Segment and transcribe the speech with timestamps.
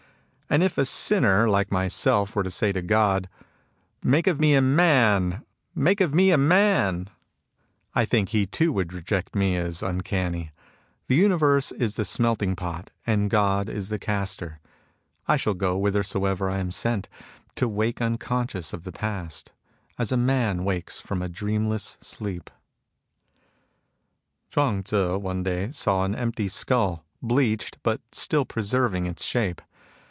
[0.53, 2.71] And if a sinner like 84 MUSINGS OF A CHINESE MYSTIC myself were to say
[2.73, 3.25] to Grod:'^
[4.03, 7.09] Make of me a man, make of me a man";
[7.95, 10.49] I tiiink he too would reject me as uncamiy.
[11.07, 14.59] The universe is the smelting pot, and God is the caster.
[15.25, 17.07] I shall go whithersoever I am sent,
[17.55, 19.53] to wake unconscious of the past,
[19.97, 22.49] as a man wakes from a dreamless sleep.
[24.49, 29.61] Chuang((Tzu one day saw an empty skuU, bleached, but still preserving its shape.